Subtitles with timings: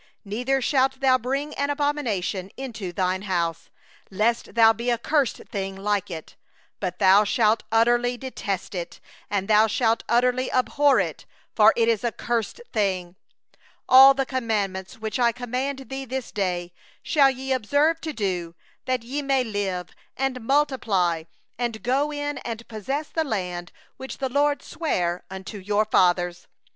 [0.25, 3.69] 26And thou shalt not bring an abomination into thy house,
[4.09, 6.13] and be accursed like unto
[6.81, 12.03] it; thou shalt utterly detest it, and thou shalt utterly abhor it; for it is
[12.03, 13.15] a devoted thing.
[13.87, 16.73] All the commandment which I command thee this day
[17.03, 18.55] shall ye observe to do,
[18.85, 21.25] that ye may live, and multiply,
[21.59, 26.47] and go in and possess the land which the LORD swore unto your fathers.